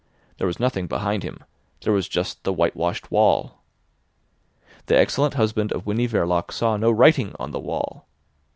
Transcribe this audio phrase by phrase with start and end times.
[0.39, 1.43] There was nothing behind him:
[1.81, 3.59] there was just the whitewashed wall.
[4.87, 8.07] The excellent husband of Winnie Verloc saw no writing on the wall.